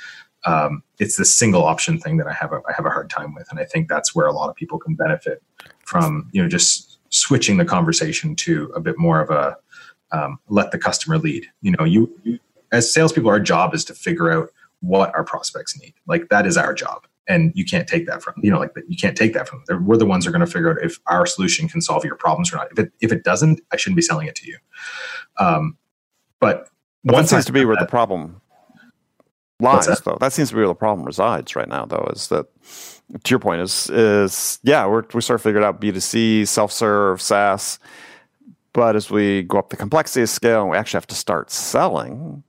[0.46, 3.34] um, it's this single option thing that I have a, I have a hard time
[3.34, 5.42] with, and I think that's where a lot of people can benefit
[5.84, 6.30] from.
[6.32, 9.56] You know, just switching the conversation to a bit more of a
[10.12, 11.46] um, let the customer lead.
[11.62, 12.38] You know, you, you
[12.72, 15.94] as salespeople, our job is to figure out what our prospects need.
[16.06, 18.96] Like that is our job, and you can't take that from you know like you
[18.96, 19.86] can't take that from them.
[19.86, 22.16] We're the ones who are going to figure out if our solution can solve your
[22.16, 22.68] problems or not.
[22.72, 24.58] If it if it doesn't, I shouldn't be selling it to you.
[25.38, 25.76] Um,
[26.40, 26.68] but,
[27.04, 28.40] but that seems to be where that, the problem
[29.60, 30.16] lies, though.
[30.20, 32.46] That seems to be where the problem resides right now, though, is that
[33.24, 37.78] to your point is is yeah we're, we sort of figured out b2c self-serve saas
[38.72, 42.42] but as we go up the complexity scale and we actually have to start selling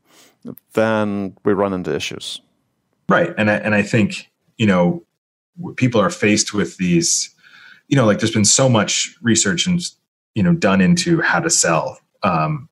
[0.73, 2.41] then we run into issues
[3.09, 4.30] right and I, and I think
[4.61, 5.03] you know
[5.75, 7.33] people are faced with these
[7.87, 9.81] you know like there's been so much research and
[10.35, 12.69] you know done into how to sell um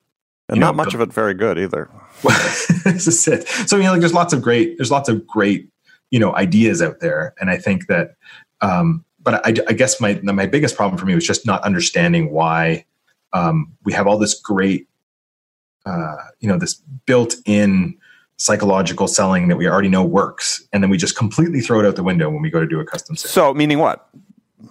[0.48, 1.90] and not know, much but, of it very good either.
[2.84, 3.46] This is it.
[3.68, 5.68] So you know like there's lots of great there's lots of great
[6.12, 7.34] you know ideas out there.
[7.40, 8.14] And i think that
[8.60, 12.30] um, but I, I, guess my my biggest problem for me was just not understanding
[12.30, 12.84] why
[13.32, 14.86] um, we have all this great
[15.86, 16.74] uh, you know this
[17.06, 17.98] built-in
[18.40, 20.66] psychological selling that we already know works.
[20.72, 22.80] And then we just completely throw it out the window when we go to do
[22.80, 23.30] a custom sale.
[23.30, 24.08] So meaning what?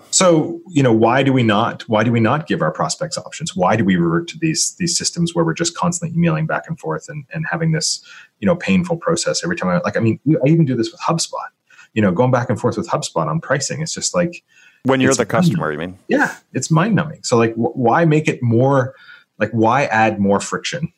[0.10, 3.56] So you know why do we not why do we not give our prospects options?
[3.56, 6.80] Why do we revert to these these systems where we're just constantly emailing back and
[6.80, 8.04] forth and, and having this
[8.40, 11.00] you know painful process every time i like i mean i even do this with
[11.02, 11.50] hubspot.
[11.94, 14.44] You know going back and forth with hubspot on pricing it's just like
[14.84, 16.00] when you're the customer you mean?
[16.08, 18.96] Yeah it's mind numbing so like wh- why make it more
[19.38, 20.92] like why add more friction?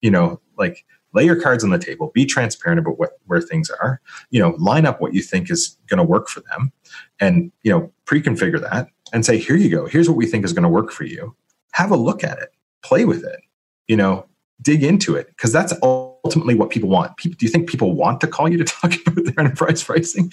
[0.00, 3.70] You know like lay your cards on the table be transparent about what where things
[3.70, 4.00] are
[4.30, 6.72] you know line up what you think is going to work for them
[7.20, 9.86] and you know pre-configure that and say here you go.
[9.86, 11.34] Here's what we think is going to work for you.
[11.72, 12.50] Have a look at it.
[12.82, 13.40] Play with it.
[13.88, 14.26] You know
[14.62, 15.28] dig into it.
[15.28, 17.16] Because that's ultimately what people want.
[17.16, 20.30] People, do you think people want to call you to talk about their enterprise pricing?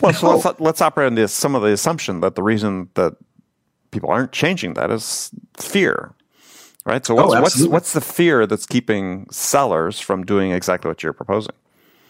[0.00, 0.18] Well no.
[0.18, 3.14] so let's, let's operate on this some of the assumption that the reason that
[3.90, 6.14] people aren't changing that is fear
[6.90, 7.06] right?
[7.06, 11.12] So what's, oh, what's what's the fear that's keeping sellers from doing exactly what you're
[11.12, 11.54] proposing?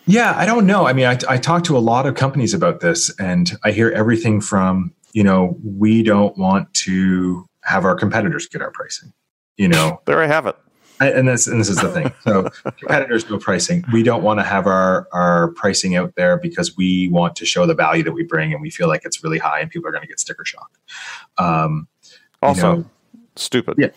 [0.07, 0.87] Yeah, I don't know.
[0.87, 3.91] I mean, I, I talk to a lot of companies about this, and I hear
[3.91, 9.13] everything from you know we don't want to have our competitors get our pricing.
[9.57, 10.57] You know, there I have it.
[10.99, 12.13] and this and this is the thing.
[12.23, 13.85] So competitors go pricing.
[13.93, 17.67] We don't want to have our our pricing out there because we want to show
[17.67, 19.93] the value that we bring, and we feel like it's really high, and people are
[19.93, 20.71] going to get sticker shock.
[21.37, 21.87] Um,
[22.43, 22.85] also, you know,
[23.37, 23.75] stupid.
[23.77, 23.89] Yeah,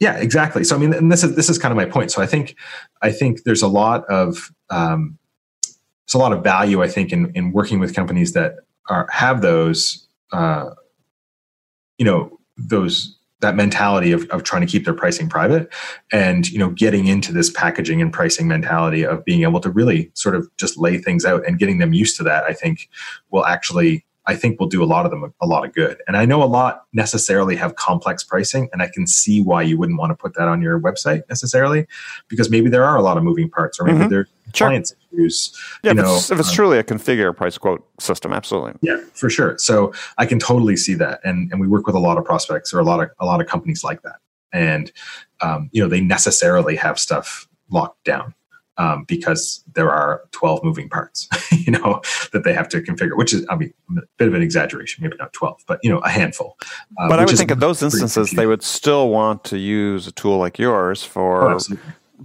[0.00, 0.64] yeah, exactly.
[0.64, 2.10] So I mean, and this is this is kind of my point.
[2.10, 2.56] So I think
[3.02, 5.18] I think there's a lot of um,
[5.62, 8.56] there's a lot of value I think in in working with companies that
[8.88, 10.70] are have those uh,
[11.98, 15.72] you know those that mentality of, of trying to keep their pricing private
[16.12, 20.10] and you know getting into this packaging and pricing mentality of being able to really
[20.14, 22.88] sort of just lay things out and getting them used to that i think
[23.30, 26.00] will actually I think will do a lot of them a lot of good.
[26.06, 29.76] And I know a lot necessarily have complex pricing, and I can see why you
[29.78, 31.86] wouldn't want to put that on your website necessarily,
[32.28, 34.08] because maybe there are a lot of moving parts, or maybe mm-hmm.
[34.08, 34.68] there's sure.
[34.68, 35.52] clients issues.
[35.82, 38.74] Yeah, if, know, it's, if it's um, truly a configure price quote system, absolutely.
[38.82, 39.58] Yeah, for sure.
[39.58, 42.72] So I can totally see that, and and we work with a lot of prospects
[42.72, 44.16] or a lot of a lot of companies like that,
[44.52, 44.90] and
[45.40, 48.34] um, you know they necessarily have stuff locked down
[48.76, 52.00] um, because there are 12 moving parts, you know,
[52.32, 55.16] that they have to configure, which is, I mean, a bit of an exaggeration, maybe
[55.18, 56.56] not 12, but, you know, a handful.
[56.98, 60.12] Uh, but I would think in those instances, they would still want to use a
[60.12, 61.58] tool like yours for oh,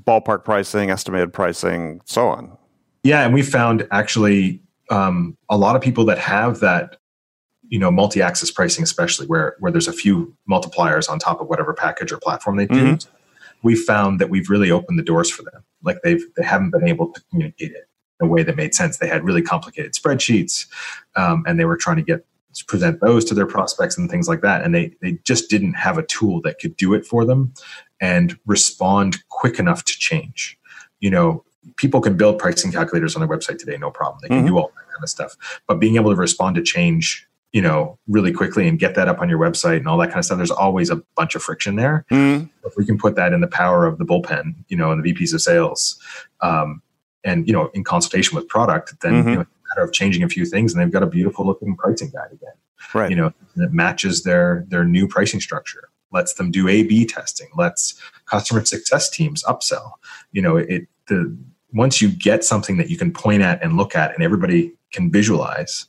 [0.06, 2.58] ballpark pricing, estimated pricing, so on.
[3.04, 3.24] Yeah.
[3.26, 6.98] And we found actually um, a lot of people that have that
[7.68, 11.72] you know multi-axis pricing especially where where there's a few multipliers on top of whatever
[11.72, 12.94] package or platform they mm-hmm.
[12.94, 13.08] use
[13.64, 15.64] we found that we've really opened the doors for them.
[15.84, 17.88] Like they've they haven't been able to communicate it
[18.20, 18.98] in a way that made sense.
[18.98, 20.68] They had really complicated spreadsheets,
[21.15, 24.28] um, and they were trying to get to present those to their prospects and things
[24.28, 24.63] like that.
[24.63, 27.54] And they they just didn't have a tool that could do it for them
[28.02, 30.58] and respond quick enough to change.
[31.00, 31.44] You know,
[31.78, 34.20] people can build pricing calculators on their website today, no problem.
[34.22, 34.48] They can mm-hmm.
[34.48, 35.36] do all that kind of stuff.
[35.68, 39.20] But being able to respond to change you know, really quickly and get that up
[39.20, 40.38] on your website and all that kind of stuff.
[40.38, 42.06] There's always a bunch of friction there.
[42.12, 42.50] Mm.
[42.64, 45.14] If we can put that in the power of the bullpen, you know, and the
[45.14, 46.00] VPs of sales,
[46.42, 46.82] um,
[47.24, 49.30] and you know, in consultation with product, then mm-hmm.
[49.30, 52.10] you know, matter of changing a few things, and they've got a beautiful looking pricing
[52.10, 52.54] guide again.
[52.94, 53.10] Right.
[53.10, 55.90] You know, that matches their their new pricing structure.
[56.12, 57.50] Lets them do A/B testing.
[57.56, 59.94] Lets customer success teams upsell.
[60.32, 61.36] You know, it the
[61.74, 65.12] once you get something that you can point at and look at, and everybody can
[65.12, 65.86] visualize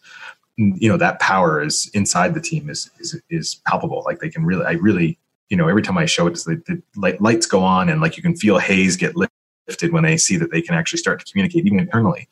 [0.57, 4.03] you know that power is inside the team is is is palpable.
[4.05, 7.17] Like they can really, I really, you know, every time I show it, the, the
[7.21, 10.51] lights go on and like you can feel haze get lifted when they see that
[10.51, 12.29] they can actually start to communicate even internally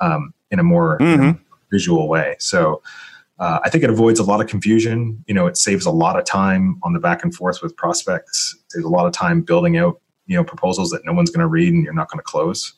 [0.00, 1.40] um, in a more mm-hmm.
[1.70, 2.36] visual way.
[2.38, 2.82] So.
[3.38, 5.24] Uh, I think it avoids a lot of confusion.
[5.26, 8.54] You know, it saves a lot of time on the back and forth with prospects.
[8.66, 11.40] It saves a lot of time building out, you know, proposals that no one's going
[11.40, 12.74] to read and you're not going to close.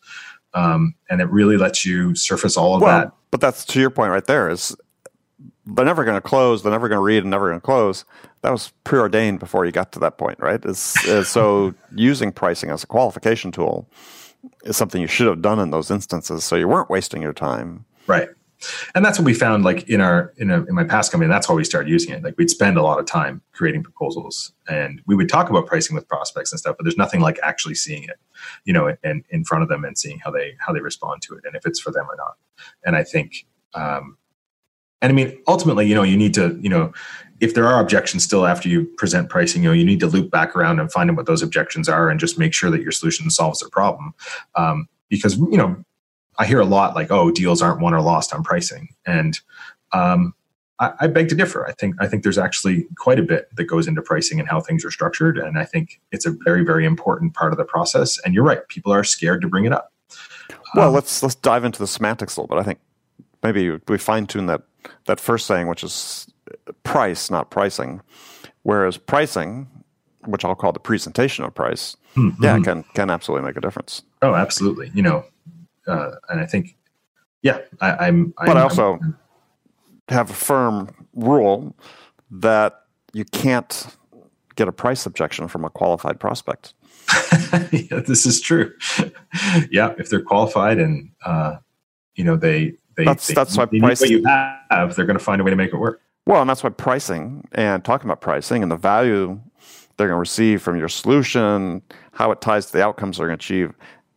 [0.55, 3.91] Um, and it really lets you surface all of well, that but that's to your
[3.91, 4.77] point right there is
[5.67, 8.05] they're never going to close, they're never going to read, and never going to close.
[8.43, 10.65] That was preordained before you got to that point, right?
[10.65, 13.89] Is, is uh, so using pricing as a qualification tool
[14.65, 17.85] is something you should have done in those instances, so you weren't wasting your time.
[18.07, 18.29] Right
[18.95, 21.49] and that's what we found like in our in, a, in my past company that's
[21.49, 22.23] why we started using it.
[22.23, 25.95] Like we'd spend a lot of time creating proposals and we would talk about pricing
[25.95, 28.19] with prospects and stuff but there's nothing like actually seeing it
[28.65, 31.35] you know and in front of them and seeing how they how they respond to
[31.35, 32.37] it and if it's for them or not.
[32.85, 34.17] And i think um
[35.01, 36.93] and i mean ultimately you know you need to you know
[37.41, 40.31] if there are objections still after you present pricing you know you need to loop
[40.31, 42.93] back around and find out what those objections are and just make sure that your
[42.93, 44.15] solution solves their problem.
[44.55, 45.85] Um, because you know
[46.39, 49.39] I hear a lot like, "Oh, deals aren't won or lost on pricing," and
[49.93, 50.35] um,
[50.79, 51.67] I, I, beg to differ.
[51.67, 54.61] I think I think there's actually quite a bit that goes into pricing and how
[54.61, 58.19] things are structured, and I think it's a very very important part of the process.
[58.25, 59.93] And you're right; people are scared to bring it up.
[60.75, 62.61] Well, um, let's let's dive into the semantics a little bit.
[62.61, 62.81] I think
[63.43, 64.63] maybe we fine tune that
[65.07, 66.27] that first saying, which is
[66.83, 68.01] price, not pricing.
[68.63, 69.69] Whereas pricing,
[70.25, 72.43] which I'll call the presentation of price, mm-hmm.
[72.43, 74.03] yeah, can can absolutely make a difference.
[74.23, 74.91] Oh, absolutely.
[74.95, 75.25] You know,
[75.87, 76.77] uh, and I think,
[77.43, 79.19] yeah, I, am But I also I'm,
[80.09, 81.75] have a firm rule
[82.31, 83.87] that you can't
[84.55, 86.75] get a price objection from a qualified prospect.
[87.73, 88.73] yeah, this is true.
[89.71, 91.57] yeah, if they're qualified and uh,
[92.15, 94.25] you know they they that's they, that's why pricing what you
[94.71, 96.01] have, they're going to find a way to make it work.
[96.27, 99.41] Well, and that's why pricing and talking about pricing and the value
[99.97, 103.39] they're going to receive from your solution, how it ties to the outcomes they're going
[103.39, 103.75] to achieve,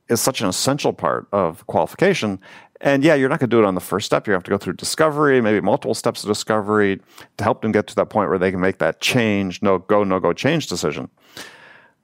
[0.10, 2.40] is such an essential part of qualification.
[2.82, 4.28] And yeah, you're not going to do it on the first step.
[4.28, 7.02] You have to go through discovery, maybe multiple steps of discovery
[7.38, 10.04] to help them get to that point where they can make that change, no go,
[10.04, 11.10] no go change decision.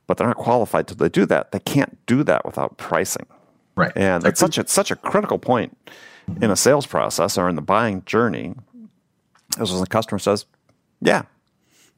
[0.08, 1.52] But they're not qualified to they do that.
[1.52, 3.28] They can't do that without pricing.
[3.76, 3.92] Right.
[3.96, 5.78] And it's such a, it's such a critical point
[6.42, 8.56] in a sales process or in the buying journey.
[9.60, 10.46] As when the customer says,
[11.02, 11.24] yeah,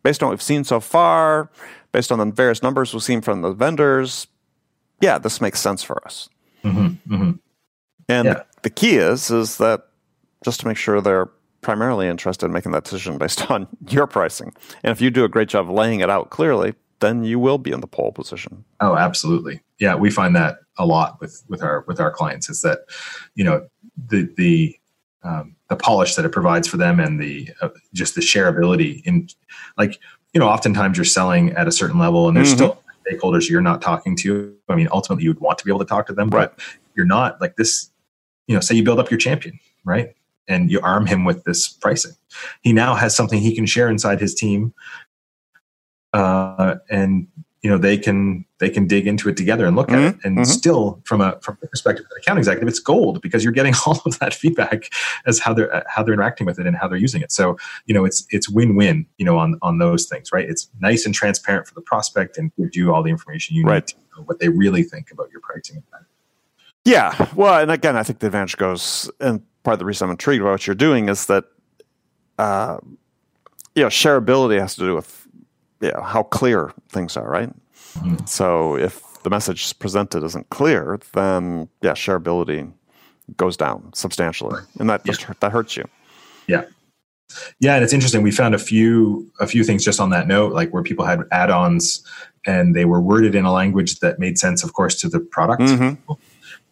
[0.02, 1.50] based on what we've seen so far,
[1.92, 4.28] based on the various numbers we've seen from the vendors,
[5.04, 6.30] yeah, this makes sense for us.
[6.64, 7.32] Mm-hmm, mm-hmm.
[8.08, 8.44] And yeah.
[8.62, 9.88] the key is is that
[10.46, 14.54] just to make sure they're primarily interested in making that decision based on your pricing.
[14.82, 17.72] And if you do a great job laying it out clearly, then you will be
[17.72, 18.64] in the pole position.
[18.80, 19.62] Oh, absolutely.
[19.78, 22.80] Yeah, we find that a lot with with our with our clients is that
[23.36, 23.68] you know
[24.08, 24.76] the the
[25.24, 29.28] um, the polish that it provides for them and the uh, just the shareability in
[29.78, 30.00] like
[30.34, 32.56] you know oftentimes you're selling at a certain level and there's mm-hmm.
[32.56, 34.56] still stakeholders you're not talking to.
[34.70, 36.50] I mean, ultimately, you would want to be able to talk to them, right.
[36.56, 36.60] but
[36.96, 37.90] you're not like this.
[38.48, 40.16] You know, say you build up your champion, right?
[40.48, 42.14] and you arm him with this pricing.
[42.62, 44.74] He now has something he can share inside his team,
[46.14, 47.28] uh, and
[47.62, 50.06] you know they can they can dig into it together and look mm-hmm.
[50.06, 50.20] at it.
[50.24, 50.46] And mm-hmm.
[50.46, 53.74] still, from a from a perspective of an account executive, it's gold because you're getting
[53.86, 54.90] all of that feedback
[55.26, 57.32] as how they're how they're interacting with it and how they're using it.
[57.32, 59.06] So you know it's it's win win.
[59.18, 60.50] You know on on those things, right?
[60.50, 63.76] It's nice and transparent for the prospect and gives you all the information you right.
[63.76, 65.84] need to know what they really think about your pricing.
[66.86, 70.12] Yeah, well, and again, I think the advantage goes, and part of the reason I'm
[70.12, 71.46] intrigued by what you're doing is that,
[72.38, 72.78] uh,
[73.74, 75.28] you know, shareability has to do with,
[75.80, 77.50] you know, how clear things are, right?
[78.26, 82.72] So if the message presented isn't clear, then yeah, shareability
[83.38, 85.34] goes down substantially, and that just yeah.
[85.40, 85.86] that hurts you.
[86.48, 86.66] Yeah,
[87.60, 88.22] yeah, and it's interesting.
[88.22, 91.22] We found a few a few things just on that note, like where people had
[91.32, 92.06] add-ons
[92.46, 95.62] and they were worded in a language that made sense, of course, to the product.
[95.62, 96.14] Mm-hmm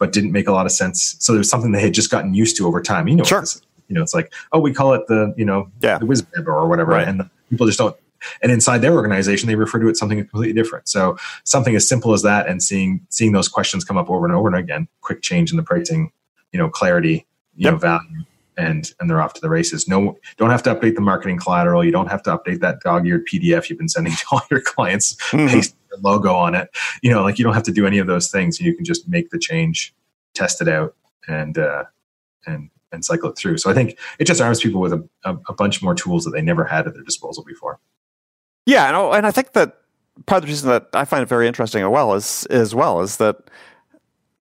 [0.02, 1.16] but didn't make a lot of sense.
[1.20, 3.08] So there's something they had just gotten used to over time.
[3.08, 3.46] You know, sure.
[3.88, 6.00] you know, it's like, oh, we call it the, you know, yeah.
[6.00, 6.94] the WizWeb or whatever.
[6.94, 7.08] Right.
[7.08, 7.96] And people just don't,
[8.42, 10.88] and inside their organization, they refer to it something completely different.
[10.88, 14.36] So something as simple as that and seeing, seeing those questions come up over and
[14.36, 16.12] over and again, quick change in the pricing,
[16.52, 17.74] you know, clarity, you yep.
[17.74, 18.26] know, value
[18.58, 19.88] and and they're off to the races.
[19.88, 21.84] No, don't have to update the marketing collateral.
[21.84, 25.16] You don't have to update that dog-eared PDF you've been sending to all your clients,
[25.32, 25.48] mm-hmm.
[25.48, 26.70] paste your logo on it.
[27.02, 28.60] You know, like you don't have to do any of those things.
[28.60, 29.94] You can just make the change
[30.34, 30.96] test it out
[31.28, 31.86] and uh,
[32.46, 33.58] and and cycle it through.
[33.58, 36.32] So I think it just arms people with a, a, a bunch more tools that
[36.32, 37.80] they never had at their disposal before.
[38.66, 39.78] Yeah, and, and I think that
[40.26, 43.02] part of the reason that I find it very interesting as well is as well
[43.02, 43.38] is that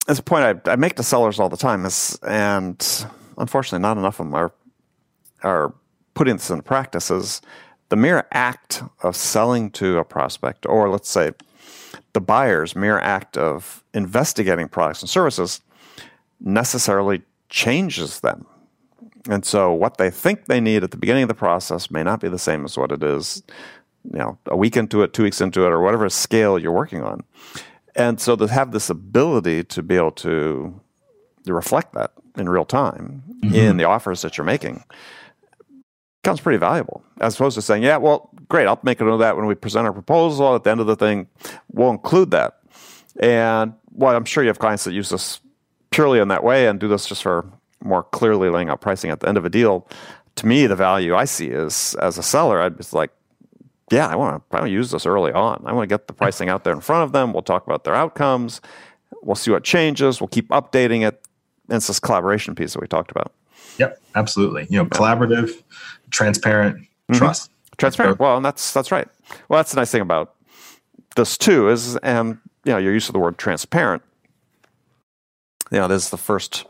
[0.08, 3.06] as a point I, I make to sellers all the time is and
[3.38, 4.52] unfortunately not enough of them are
[5.42, 5.74] are
[6.14, 7.40] putting this into practice is
[7.90, 11.32] the mere act of selling to a prospect or let's say
[12.12, 15.60] the buyer's mere act of investigating products and services
[16.40, 18.46] necessarily changes them.
[19.28, 22.20] And so what they think they need at the beginning of the process may not
[22.20, 23.42] be the same as what it is,
[24.10, 27.02] you know, a week into it, two weeks into it, or whatever scale you're working
[27.02, 27.22] on.
[27.94, 30.80] And so to have this ability to be able to,
[31.44, 33.54] to reflect that in real time mm-hmm.
[33.54, 34.82] in the offers that you're making
[36.22, 39.18] becomes pretty valuable as opposed to saying, yeah, well, great, I'll make a note of
[39.20, 41.26] that when we present our proposal at the end of the thing.
[41.72, 42.60] We'll include that.
[43.18, 45.40] And well, I'm sure you have clients that use this
[45.90, 47.46] purely in that way and do this just for
[47.84, 49.86] more clearly laying out pricing at the end of a deal.
[50.36, 53.10] To me, the value I see is as a seller, I'd be like,
[53.92, 55.62] yeah, I want to I want to use this early on.
[55.66, 57.32] I want to get the pricing out there in front of them.
[57.32, 58.60] We'll talk about their outcomes.
[59.22, 60.20] We'll see what changes.
[60.20, 61.22] We'll keep updating it.
[61.68, 63.32] And it's this collaboration piece that we talked about.
[63.78, 64.66] Yep, absolutely.
[64.68, 65.62] You know, collaborative,
[66.10, 67.14] transparent, mm-hmm.
[67.14, 67.50] trust.
[67.76, 68.18] Transparent.
[68.18, 69.08] Well, and that's that's right.
[69.48, 70.34] Well, that's the nice thing about
[71.16, 74.02] this too is, and you know, your use of the word transparent.
[75.70, 76.66] You know, this is the first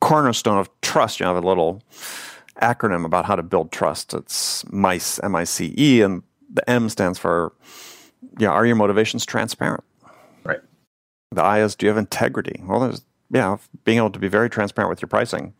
[0.00, 1.20] cornerstone of trust.
[1.20, 1.82] You know, have a little
[2.60, 4.12] acronym about how to build trust.
[4.14, 7.52] It's MICE, M I C E, and the M stands for,
[8.38, 9.84] yeah, are your motivations transparent?
[10.44, 10.60] Right.
[11.30, 12.62] The I is, do you have integrity?
[12.64, 15.54] Well, there's, yeah, being able to be very transparent with your pricing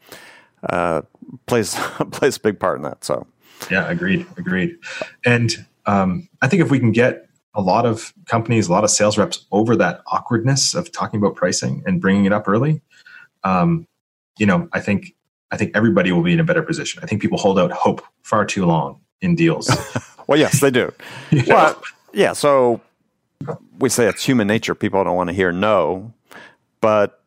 [0.64, 1.03] uh,
[1.46, 1.74] plays
[2.11, 3.05] plays a big part in that.
[3.05, 3.27] So,
[3.70, 4.77] yeah, agreed, agreed.
[5.24, 8.90] And um, I think if we can get a lot of companies, a lot of
[8.90, 12.81] sales reps over that awkwardness of talking about pricing and bringing it up early,
[13.44, 13.87] um,
[14.38, 15.14] you know, I think
[15.51, 17.03] I think everybody will be in a better position.
[17.03, 19.70] I think people hold out hope far too long in deals.
[20.28, 20.92] well, yes, they do.
[21.48, 22.34] well, yeah.
[22.34, 22.80] So
[23.80, 24.76] we say it's human nature.
[24.76, 26.12] People don't want to hear no,
[26.80, 27.22] but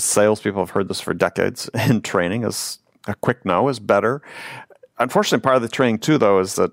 [0.00, 4.22] salespeople have heard this for decades in training is a quick no is better.
[4.98, 6.72] Unfortunately, part of the training too, though, is that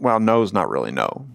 [0.00, 1.26] well, no is not really no.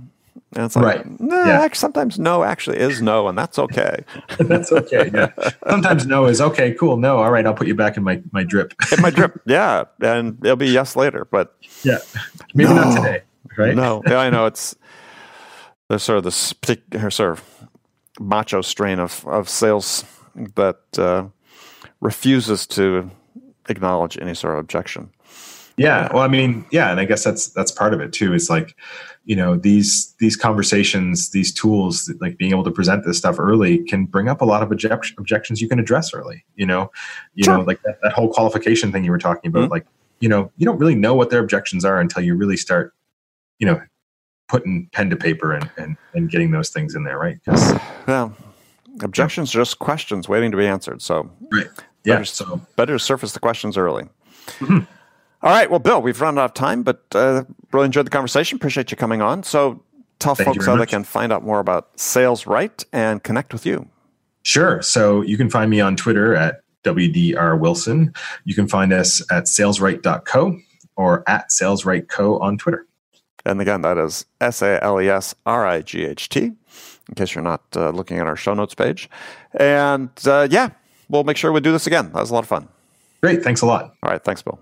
[0.55, 1.19] And it's like, right.
[1.19, 1.61] Nah, yeah.
[1.61, 4.03] actually, sometimes no actually is no, and that's okay.
[4.39, 5.11] that's okay.
[5.13, 5.31] Yeah.
[5.67, 6.73] Sometimes no is okay.
[6.73, 6.97] Cool.
[6.97, 7.17] No.
[7.17, 7.45] All right.
[7.45, 8.73] I'll put you back in my my drip.
[8.91, 9.39] in my drip.
[9.45, 11.25] Yeah, and it'll be yes later.
[11.25, 11.99] But yeah,
[12.55, 12.81] maybe no.
[12.81, 13.21] not today.
[13.57, 13.75] Right.
[13.75, 14.01] No.
[14.07, 14.47] Yeah, I know.
[14.47, 14.75] It's
[15.87, 17.43] there's sort of this particular sort of
[18.19, 20.03] macho strain of of sales
[20.55, 21.25] that uh,
[22.01, 23.11] refuses to
[23.69, 25.11] acknowledge any sort of objection.
[25.79, 28.33] Yeah, well, I mean, yeah, and I guess that's that's part of it too.
[28.33, 28.75] Is like,
[29.23, 33.85] you know, these these conversations, these tools, like being able to present this stuff early,
[33.85, 36.43] can bring up a lot of object- objections you can address early.
[36.55, 36.91] You know,
[37.33, 37.59] you sure.
[37.59, 39.63] know, like that, that, whole qualification thing you were talking about.
[39.63, 39.71] Mm-hmm.
[39.71, 39.85] Like,
[40.19, 42.93] you know, you don't really know what their objections are until you really start,
[43.59, 43.81] you know,
[44.49, 47.37] putting pen to paper and and, and getting those things in there, right?
[47.45, 48.35] Because well,
[49.01, 51.01] objections are just questions waiting to be answered.
[51.01, 51.67] So, right.
[52.03, 54.09] yeah, better, so better surface the questions early.
[54.59, 54.79] Mm-hmm.
[55.41, 55.69] All right.
[55.69, 58.57] Well, Bill, we've run out of time, but uh, really enjoyed the conversation.
[58.57, 59.43] Appreciate you coming on.
[59.43, 59.81] So,
[60.19, 60.89] tell Thank folks how much.
[60.89, 63.87] they can find out more about Sales Right and connect with you.
[64.43, 64.81] Sure.
[64.81, 68.13] So, you can find me on Twitter at WDR Wilson.
[68.43, 70.59] You can find us at salesright.co
[70.95, 72.85] or at salesrightco on Twitter.
[73.45, 77.15] And again, that is S A L E S R I G H T, in
[77.15, 79.09] case you're not uh, looking at our show notes page.
[79.53, 80.71] And uh, yeah,
[81.07, 82.07] we'll make sure we do this again.
[82.07, 82.67] That was a lot of fun.
[83.21, 83.41] Great.
[83.43, 83.95] Thanks a lot.
[84.03, 84.23] All right.
[84.23, 84.59] Thanks, Bill.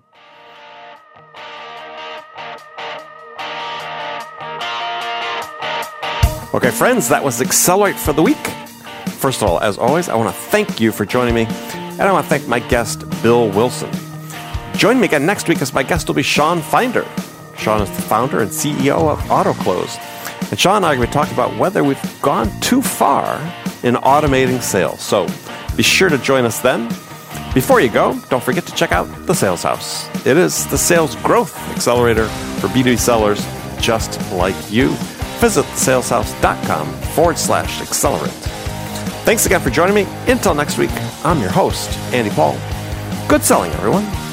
[6.58, 8.47] Okay, friends, that was Accelerate for the week.
[9.20, 12.12] First of all, as always, I want to thank you for joining me, and I
[12.12, 13.91] want to thank my guest, Bill Wilson.
[14.74, 17.05] Join me again next week as my guest will be Sean Finder.
[17.60, 20.49] Sean is the founder and CEO of AutoClose.
[20.49, 23.36] And Sean and I are going to be talking about whether we've gone too far
[23.84, 24.99] in automating sales.
[24.99, 25.28] So
[25.76, 26.88] be sure to join us then.
[27.53, 30.08] Before you go, don't forget to check out The Sales House.
[30.26, 32.26] It is the sales growth accelerator
[32.60, 33.45] for B2B sellers
[33.80, 34.97] just like you.
[35.40, 38.32] Visit saleshouse.com forward slash accelerate.
[39.24, 40.06] Thanks again for joining me.
[40.28, 40.92] Until next week,
[41.24, 42.58] I'm your host, Andy Paul.
[43.28, 44.26] Good selling, everyone.